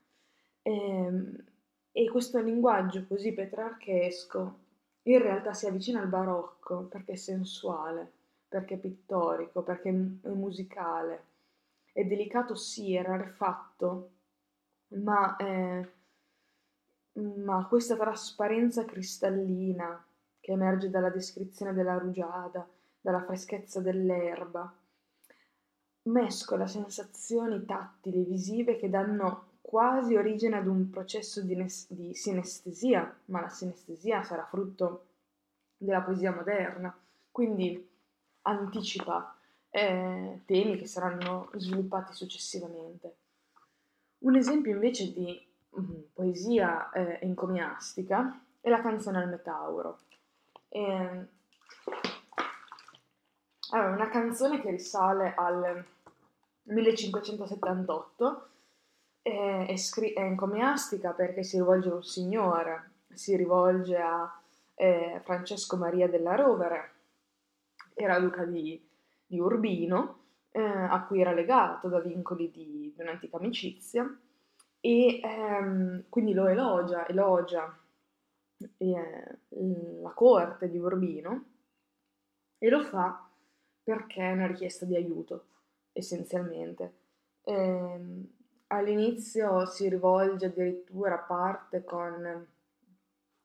E, 0.62 0.70
ehm, 0.72 1.44
e 1.92 2.10
questo 2.10 2.40
linguaggio 2.40 3.06
così 3.06 3.32
petrarchesco 3.32 4.60
in 5.04 5.18
realtà 5.18 5.52
si 5.52 5.66
avvicina 5.66 6.00
al 6.00 6.08
barocco 6.08 6.84
perché 6.84 7.12
è 7.12 7.16
sensuale, 7.16 8.10
perché 8.48 8.74
è 8.74 8.78
pittorico, 8.78 9.62
perché 9.62 9.88
è 9.88 10.28
musicale. 10.28 11.24
È 11.92 12.04
delicato 12.04 12.54
sì, 12.54 12.94
è 12.94 13.02
rarefatto, 13.02 14.10
ma 14.88 15.36
è 15.36 15.86
ma 17.14 17.66
questa 17.66 17.94
trasparenza 17.94 18.86
cristallina 18.86 20.02
che 20.42 20.52
emerge 20.52 20.90
dalla 20.90 21.08
descrizione 21.08 21.72
della 21.72 21.96
rugiada, 21.96 22.68
dalla 23.00 23.22
freschezza 23.22 23.80
dell'erba, 23.80 24.70
mescola 26.02 26.66
sensazioni 26.66 27.64
tattili, 27.64 28.24
visive 28.24 28.76
che 28.76 28.90
danno 28.90 29.50
quasi 29.62 30.16
origine 30.16 30.56
ad 30.56 30.66
un 30.66 30.90
processo 30.90 31.40
di, 31.40 31.54
nes- 31.54 31.86
di 31.88 32.12
sinestesia, 32.12 33.20
ma 33.26 33.40
la 33.40 33.48
sinestesia 33.48 34.22
sarà 34.24 34.44
frutto 34.44 35.06
della 35.78 36.02
poesia 36.02 36.34
moderna, 36.34 36.94
quindi 37.30 37.88
anticipa 38.42 39.34
eh, 39.70 40.42
temi 40.44 40.76
che 40.76 40.86
saranno 40.86 41.50
sviluppati 41.54 42.12
successivamente. 42.12 43.16
Un 44.18 44.36
esempio 44.36 44.72
invece 44.72 45.12
di 45.12 45.50
Mm, 45.78 46.02
poesia 46.12 46.90
eh, 46.90 47.18
encomiastica 47.22 48.38
e 48.60 48.68
la 48.68 48.82
canzone 48.82 49.18
al 49.18 49.28
Metauro. 49.28 50.00
E, 50.74 51.26
allora, 53.72 53.92
una 53.92 54.08
canzone 54.08 54.60
che 54.60 54.70
risale 54.70 55.34
al 55.36 55.84
1578, 56.62 58.48
è, 59.20 59.66
è, 59.68 59.76
scri- 59.76 60.14
è 60.14 60.20
encomiastica 60.20 61.10
perché 61.12 61.42
si 61.42 61.58
rivolge 61.58 61.90
a 61.90 61.94
un 61.94 62.02
signore, 62.02 62.90
si 63.12 63.36
rivolge 63.36 63.96
a 63.96 64.40
eh, 64.74 65.20
Francesco 65.22 65.76
Maria 65.76 66.08
della 66.08 66.34
Rovere, 66.34 66.90
era 67.94 68.18
duca 68.18 68.44
di, 68.44 68.82
di 69.26 69.38
Urbino, 69.38 70.20
eh, 70.50 70.62
a 70.62 71.04
cui 71.04 71.20
era 71.20 71.32
legato 71.32 71.88
da 71.88 72.00
vincoli 72.00 72.50
di, 72.50 72.92
di 72.94 73.02
un'antica 73.02 73.36
amicizia 73.36 74.06
e 74.80 75.20
ehm, 75.22 76.04
quindi 76.08 76.32
lo 76.32 76.46
elogia, 76.46 77.06
elogia 77.06 77.64
eh, 77.64 77.81
la 78.78 80.10
corte 80.10 80.70
di 80.70 80.78
Urbino 80.78 81.44
e 82.58 82.68
lo 82.68 82.82
fa 82.82 83.28
perché 83.82 84.20
è 84.22 84.32
una 84.32 84.46
richiesta 84.46 84.84
di 84.84 84.96
aiuto, 84.96 85.46
essenzialmente. 85.92 86.92
Eh, 87.42 88.00
all'inizio 88.68 89.66
si 89.66 89.88
rivolge 89.88 90.46
addirittura 90.46 91.14
a 91.14 91.24
parte 91.24 91.82
con 91.82 92.46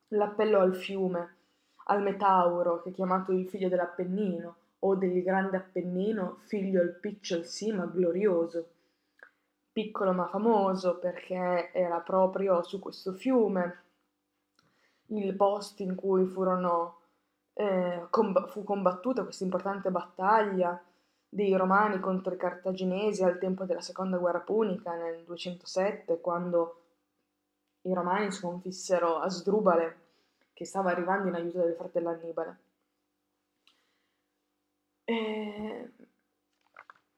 l'appello 0.08 0.60
al 0.60 0.76
fiume, 0.76 1.36
al 1.86 2.02
Metauro, 2.02 2.82
che 2.82 2.90
è 2.90 2.92
chiamato 2.92 3.32
il 3.32 3.48
figlio 3.48 3.68
dell'Appennino, 3.68 4.56
o 4.80 4.94
del 4.94 5.22
grande 5.22 5.56
Appennino, 5.56 6.36
figlio 6.46 6.82
il 6.82 6.94
picciol 6.94 7.44
sì 7.44 7.72
ma 7.72 7.84
glorioso 7.86 8.68
piccolo 9.78 10.12
ma 10.12 10.26
famoso 10.26 10.98
perché 10.98 11.70
era 11.72 12.00
proprio 12.00 12.62
su 12.62 12.80
questo 12.80 13.12
fiume 13.12 13.82
il 15.08 15.34
posto 15.34 15.82
in 15.82 15.94
cui 15.94 16.26
furono, 16.26 16.96
eh, 17.54 18.06
comb- 18.10 18.48
fu 18.48 18.64
combattuta 18.64 19.24
questa 19.24 19.44
importante 19.44 19.90
battaglia 19.90 20.80
dei 21.28 21.54
Romani 21.56 22.00
contro 22.00 22.32
i 22.34 22.38
Cartaginesi 22.38 23.22
al 23.22 23.38
tempo 23.38 23.64
della 23.64 23.80
seconda 23.80 24.16
guerra 24.16 24.40
punica 24.40 24.94
nel 24.94 25.24
207, 25.24 26.20
quando 26.20 26.82
i 27.82 27.92
Romani 27.92 28.30
sconfissero 28.32 29.18
Asdrubale, 29.18 30.06
che 30.52 30.64
stava 30.64 30.90
arrivando 30.90 31.28
in 31.28 31.34
aiuto 31.34 31.58
del 31.60 31.74
fratello 31.74 32.08
Annibale. 32.10 32.58
E, 35.04 35.90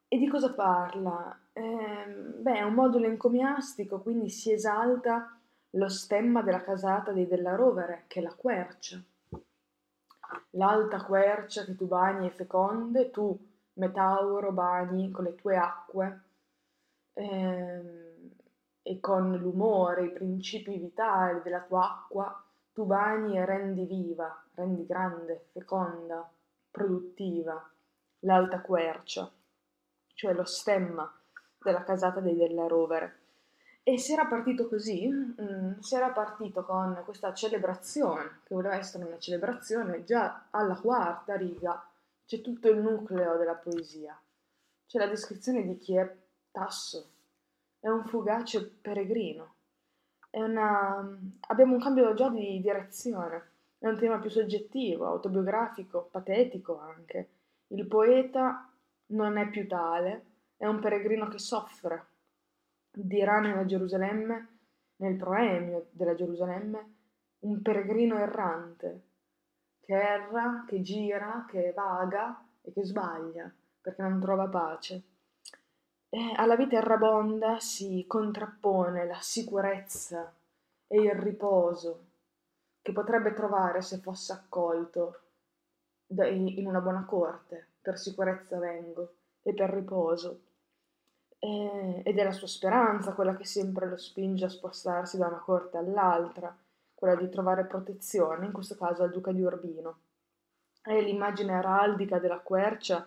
e 0.08 0.18
di 0.18 0.28
cosa 0.28 0.52
parla? 0.52 1.38
Eh, 1.52 2.06
beh, 2.06 2.58
è 2.58 2.62
un 2.62 2.74
modulo 2.74 3.06
encomiastico, 3.06 4.00
quindi 4.00 4.28
si 4.28 4.52
esalta 4.52 5.39
lo 5.70 5.88
stemma 5.88 6.42
della 6.42 6.62
casata 6.62 7.12
dei 7.12 7.26
Della 7.26 7.54
Rovere, 7.54 8.04
che 8.08 8.20
è 8.20 8.22
la 8.22 8.34
quercia. 8.34 9.00
L'alta 10.50 11.04
quercia 11.04 11.64
che 11.64 11.76
tu 11.76 11.86
bagni 11.86 12.26
e 12.26 12.30
feconde, 12.30 13.10
tu, 13.10 13.38
Metauro, 13.74 14.52
bagni 14.52 15.10
con 15.10 15.24
le 15.24 15.34
tue 15.36 15.56
acque 15.56 16.20
ehm, 17.14 18.30
e 18.82 19.00
con 19.00 19.36
l'umore, 19.36 20.06
i 20.06 20.12
principi 20.12 20.76
vitali 20.76 21.40
della 21.42 21.62
tua 21.62 21.84
acqua, 21.84 22.44
tu 22.72 22.84
bagni 22.84 23.38
e 23.38 23.44
rendi 23.44 23.84
viva, 23.84 24.44
rendi 24.54 24.84
grande, 24.86 25.48
feconda, 25.52 26.28
produttiva, 26.70 27.70
l'alta 28.20 28.60
quercia, 28.60 29.30
cioè 30.14 30.32
lo 30.32 30.44
stemma 30.44 31.10
della 31.62 31.84
casata 31.84 32.20
dei 32.20 32.36
Della 32.36 32.66
Rovere. 32.66 33.19
E 33.82 33.98
si 33.98 34.12
era 34.12 34.26
partito 34.26 34.68
così, 34.68 35.08
mm, 35.08 35.78
si 35.80 35.94
era 35.94 36.10
partito 36.10 36.64
con 36.64 37.00
questa 37.04 37.32
celebrazione, 37.32 38.40
che 38.44 38.54
voleva 38.54 38.76
essere 38.76 39.04
una 39.04 39.18
celebrazione, 39.18 40.04
già 40.04 40.46
alla 40.50 40.76
quarta 40.76 41.36
riga 41.36 41.82
c'è 42.26 42.40
tutto 42.40 42.68
il 42.68 42.78
nucleo 42.78 43.36
della 43.36 43.54
poesia. 43.54 44.20
C'è 44.86 44.98
la 44.98 45.06
descrizione 45.06 45.64
di 45.64 45.76
chi 45.78 45.96
è 45.96 46.16
Tasso, 46.50 47.10
è 47.80 47.88
un 47.88 48.04
fugace 48.04 48.64
peregrino, 48.66 49.54
una... 50.32 51.18
abbiamo 51.48 51.74
un 51.74 51.80
cambio 51.80 52.12
già 52.14 52.28
di 52.28 52.60
direzione, 52.60 53.50
è 53.78 53.88
un 53.88 53.98
tema 53.98 54.18
più 54.18 54.30
soggettivo, 54.30 55.06
autobiografico, 55.06 56.08
patetico 56.10 56.78
anche. 56.78 57.28
Il 57.68 57.86
poeta 57.86 58.70
non 59.06 59.38
è 59.38 59.48
più 59.48 59.66
tale, 59.66 60.24
è 60.56 60.66
un 60.66 60.80
peregrino 60.80 61.28
che 61.28 61.38
soffre, 61.38 62.09
dirà 62.90 63.38
nella 63.40 63.64
Gerusalemme, 63.64 64.48
nel 64.96 65.16
proemio 65.16 65.88
della 65.90 66.14
Gerusalemme, 66.14 66.94
un 67.40 67.62
peregrino 67.62 68.18
errante, 68.18 69.02
che 69.80 69.94
erra, 69.94 70.64
che 70.66 70.82
gira, 70.82 71.46
che 71.48 71.72
vaga 71.74 72.44
e 72.60 72.72
che 72.72 72.84
sbaglia, 72.84 73.50
perché 73.80 74.02
non 74.02 74.20
trova 74.20 74.46
pace. 74.46 75.02
E 76.08 76.32
alla 76.36 76.56
vita 76.56 76.76
errabonda 76.76 77.60
si 77.60 78.04
contrappone 78.06 79.06
la 79.06 79.20
sicurezza 79.20 80.32
e 80.86 81.00
il 81.00 81.12
riposo 81.12 82.06
che 82.82 82.92
potrebbe 82.92 83.32
trovare 83.32 83.80
se 83.80 83.98
fosse 83.98 84.32
accolto 84.32 85.20
in 86.06 86.66
una 86.66 86.80
buona 86.80 87.04
corte. 87.04 87.68
Per 87.80 87.96
sicurezza 87.96 88.58
vengo 88.58 89.14
e 89.42 89.54
per 89.54 89.70
riposo 89.70 90.40
eh, 91.40 92.02
ed 92.04 92.18
è 92.18 92.22
la 92.22 92.32
sua 92.32 92.46
speranza 92.46 93.14
quella 93.14 93.34
che 93.34 93.46
sempre 93.46 93.88
lo 93.88 93.96
spinge 93.96 94.44
a 94.44 94.50
spostarsi 94.50 95.16
da 95.16 95.26
una 95.26 95.38
corte 95.38 95.78
all'altra, 95.78 96.56
quella 96.94 97.16
di 97.16 97.28
trovare 97.30 97.64
protezione, 97.64 98.44
in 98.46 98.52
questo 98.52 98.76
caso 98.76 99.02
al 99.02 99.10
duca 99.10 99.32
di 99.32 99.42
Urbino. 99.42 100.00
E 100.82 101.00
l'immagine 101.00 101.54
araldica 101.54 102.18
della 102.18 102.40
quercia 102.40 103.06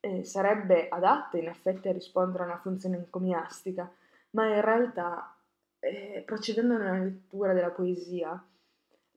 eh, 0.00 0.24
sarebbe 0.24 0.88
adatta 0.88 1.38
in 1.38 1.48
effetti 1.48 1.88
a 1.88 1.92
rispondere 1.92 2.44
a 2.44 2.46
una 2.46 2.58
funzione 2.58 2.98
encomiastica, 2.98 3.90
ma 4.30 4.46
in 4.46 4.60
realtà, 4.60 5.34
eh, 5.78 6.22
procedendo 6.24 6.76
nella 6.76 6.98
lettura 6.98 7.54
della 7.54 7.70
poesia, 7.70 8.42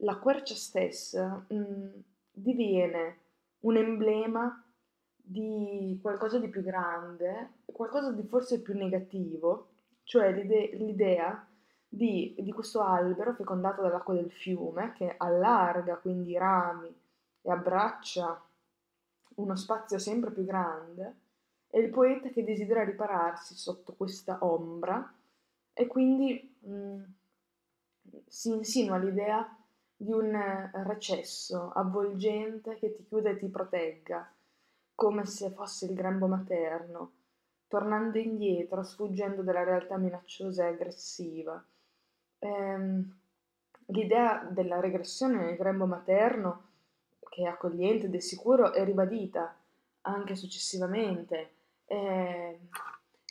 la 0.02 0.16
quercia 0.18 0.56
stessa 0.56 1.46
mh, 1.50 1.56
mm, 1.56 1.88
diviene 2.32 3.18
un 3.62 3.76
emblema 3.76 4.64
di 5.30 6.00
qualcosa 6.02 6.40
di 6.40 6.48
più 6.48 6.62
grande, 6.62 7.56
qualcosa 7.66 8.12
di 8.12 8.24
forse 8.24 8.62
più 8.62 8.76
negativo, 8.76 9.68
cioè 10.04 10.32
l'ide- 10.32 10.70
l'idea 10.76 11.46
di, 11.88 12.34
di, 12.40 12.52
questo 12.54 12.82
albero 12.82 13.34
fecondato 13.34 13.82
dall'acqua 13.82 14.14
del 14.14 14.32
fiume 14.32 14.94
che 14.94 15.16
allarga 15.18 15.98
quindi 15.98 16.32
i 16.32 16.38
rami 16.38 16.94
e 17.42 17.52
abbraccia 17.52 18.42
uno 19.36 19.56
spazio 19.56 19.98
sempre 19.98 20.32
più 20.32 20.46
grande 20.46 21.16
e 21.70 21.82
il 21.82 21.90
poeta 21.90 22.30
che 22.30 22.46
desidera 22.46 22.86
ripararsi 22.86 23.56
sotto 23.56 23.94
questa 23.94 24.38
ombra 24.42 25.14
e 25.74 25.88
quindi 25.88 26.58
mh, 26.60 26.72
mm, 26.72 27.04
si 28.26 28.50
insinua 28.52 28.98
l'idea 28.98 29.46
di 29.96 30.12
un 30.12 30.70
recesso 30.86 31.72
avvolgente 31.72 32.78
che 32.78 32.94
ti 32.94 33.04
chiude 33.06 33.32
e 33.32 33.38
ti 33.38 33.48
protegga 33.48 34.32
come 34.98 35.28
se 35.28 35.52
fosse 35.52 35.86
il 35.86 35.94
grembo 35.94 36.26
materno, 36.26 37.12
tornando 37.68 38.18
indietro, 38.18 38.82
sfuggendo 38.82 39.44
dalla 39.44 39.64
realtà 39.64 39.96
minacciosa 39.96 40.64
e 40.64 40.70
aggressiva. 40.70 41.64
Ehm, 42.40 43.20
l'idea 43.90 44.44
della 44.50 44.80
regressione 44.80 45.36
nel 45.36 45.56
grembo 45.56 45.86
materno, 45.86 46.64
che 47.30 47.44
è 47.44 47.46
accogliente 47.46 48.08
ed 48.08 48.16
è 48.16 48.20
sicuro, 48.20 48.74
è 48.74 48.84
ribadita 48.84 49.56
anche 50.02 50.36
successivamente. 50.36 51.52
Eh, 51.86 52.60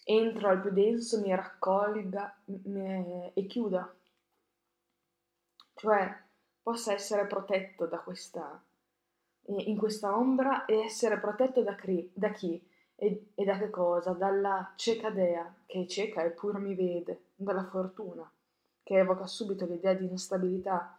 entro 0.05 0.49
al 0.49 0.61
più 0.61 0.71
denso, 0.71 1.21
mi 1.21 1.35
raccolga 1.35 2.33
mi, 2.45 3.33
e 3.35 3.47
chiuda, 3.47 3.93
cioè 5.75 6.17
possa 6.63 6.93
essere 6.93 7.27
protetto 7.27 7.87
da 7.87 7.99
questa 7.99 8.63
in 9.47 9.77
questa 9.77 10.17
ombra 10.17 10.65
e 10.65 10.81
essere 10.81 11.19
protetto 11.19 11.63
da, 11.63 11.75
cri- 11.75 12.11
da 12.13 12.31
chi 12.31 12.61
e, 12.95 13.29
e, 13.35 13.45
da 13.45 13.59
che 13.59 13.71
cosa? 13.71 14.13
Dalla 14.13 14.73
cieca 14.77 15.11
dea, 15.11 15.55
che 15.67 15.83
è 15.83 15.87
cieca 15.87 16.25
eppure 16.25 16.59
mi 16.59 16.75
vede, 16.75 17.27
dalla 17.37 17.65
fortuna, 17.65 18.29
che 18.83 18.99
evoca 18.99 19.27
subito 19.27 19.67
l'idea 19.67 19.95
di 19.95 20.07
instabilità, 20.07 20.99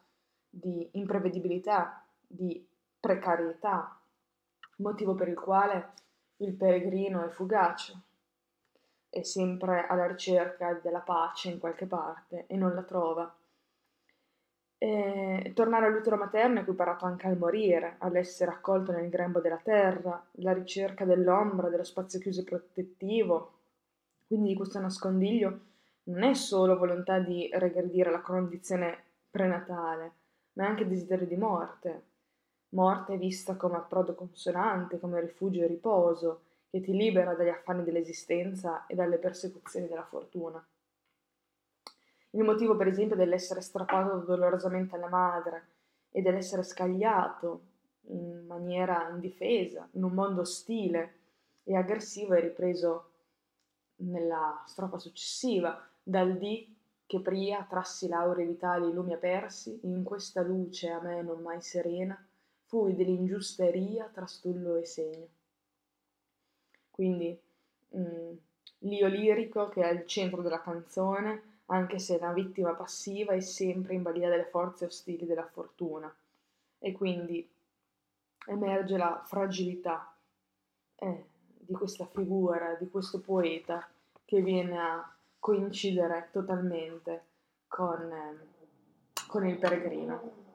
di 0.50 0.88
imprevedibilità, 0.94 2.04
di 2.26 2.66
precarietà, 3.00 4.00
motivo 4.78 5.16
per 5.16 5.28
il 5.28 5.40
quale 5.40 5.94
il 6.38 6.54
peregrino 6.54 7.24
è 7.24 7.30
fugace, 7.30 7.94
è 9.10 9.24
sempre 9.24 9.88
alla 9.88 10.06
ricerca 10.06 10.74
della 10.74 11.00
pace 11.00 11.50
in 11.50 11.60
qualche 11.60 11.86
parte 11.86 12.46
e 12.48 12.56
non 12.56 12.74
la 12.76 12.84
trova 12.84 13.37
e 14.80 15.52
tornare 15.56 15.88
all'utero 15.88 16.18
materno 16.18 16.60
è 16.60 16.62
equiparato 16.62 17.06
anche 17.06 17.28
al 17.28 17.38
morire, 17.38 17.96
all'essere 18.00 18.52
accolto 18.52 18.92
nel 18.92 19.10
grembo 19.10 19.40
della 19.40 19.60
terra, 19.62 20.24
la 20.34 20.54
ricerca 20.54 21.04
dell'ombra, 21.04 21.70
dello 21.70 21.84
spazio 21.84 22.20
chiuso 22.20 22.42
e 22.42 22.44
protettivo. 22.44 23.52
Quindi 24.28 24.54
questo 24.54 24.80
nascondiglio 24.80 25.60
non 26.04 26.24
è 26.24 26.34
solo 26.34 26.78
volontà 26.78 27.20
di 27.20 27.50
regredire 27.54 28.12
la 28.12 28.22
condizione 28.22 29.04
prenatale, 29.32 30.12
ma 30.54 30.66
è 30.66 30.68
anche 30.68 30.88
desiderio 30.88 31.26
di 31.26 31.38
morte. 31.38 32.04
Morte 32.70 33.18
vista 33.18 33.56
come 33.56 33.78
approdo 33.78 34.14
consonante, 34.14 35.00
come 35.00 35.22
rifugio 35.22 35.64
e 35.64 35.68
riposo, 35.68 36.42
che 36.70 36.82
ti 36.82 36.92
libera 36.92 37.34
dagli 37.34 37.50
affanni 37.50 37.84
dell'esistenza 37.84 38.86
e 38.86 38.96
dalle 38.96 39.18
persecuzioni 39.18 39.88
della 39.88 40.04
fortuna. 40.04 40.64
Il 42.32 42.44
motivo, 42.44 42.76
per 42.76 42.88
esempio, 42.88 43.16
dell'essere 43.16 43.62
strappato 43.62 44.18
dolorosamente 44.18 44.96
alla 44.96 45.08
madre 45.08 45.68
e 46.12 46.22
dell'essere 46.22 46.64
scagliato 46.64 47.62
in 48.10 48.46
maniera 48.46 49.10
indifesa, 49.10 49.88
in 49.92 50.04
un 50.04 50.14
mondo 50.14 50.42
ostile 50.42 51.14
e 51.64 51.76
aggressivo, 51.76 52.34
è 52.34 52.42
ripreso 52.42 53.12
nella 53.98 54.64
strofa 54.68 55.00
successiva, 55.00 55.82
dal 56.04 56.38
dì 56.38 56.76
che 57.06 57.22
pria 57.22 57.66
trassi 57.68 58.08
laurei 58.08 58.46
vitali 58.46 58.92
lumi 58.92 59.14
apersi, 59.14 59.80
in 59.84 60.04
questa 60.04 60.42
luce 60.42 60.90
a 60.90 61.02
me 61.02 61.22
non 61.22 61.42
mai 61.42 61.62
serena, 61.62 62.22
fui 62.66 62.96
dell'ingiusta 62.96 63.66
eria 63.66 64.10
trastullo 64.12 64.76
e 64.76 64.86
segno. 64.86 65.28
Quindi 66.92 67.40
mh, 67.90 68.00
mm, 68.00 68.34
l'io 68.80 69.08
lirico 69.08 69.70
che 69.70 69.82
è 69.82 69.88
al 69.88 70.06
centro 70.06 70.42
della 70.42 70.62
canzone 70.62 71.56
anche 71.68 72.00
se 72.00 72.18
la 72.20 72.32
vittima 72.32 72.74
passiva 72.74 73.34
è 73.34 73.40
sempre 73.40 73.94
in 73.94 74.02
balia 74.02 74.30
delle 74.30 74.46
forze 74.46 74.86
ostili 74.86 75.26
della 75.26 75.46
fortuna 75.46 76.14
e 76.80 76.92
quindi 76.92 77.48
emerge 78.48 78.98
la 78.98 79.22
fragilità 79.26 80.14
eh, 80.96 81.26
di 81.60 81.74
questa 81.74 82.06
figura, 82.06 82.76
di 82.80 82.90
questo 82.90 83.20
poeta 83.20 83.88
che 84.24 84.42
viene 84.42 84.78
a 84.78 85.16
coincidere 85.40 86.30
totalmente 86.32 87.24
con, 87.68 88.12
eh, 88.12 88.48
con 89.28 89.46
il 89.48 89.58
peregrino. 89.58 90.47